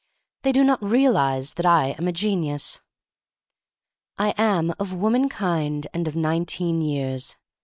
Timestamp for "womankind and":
4.95-6.07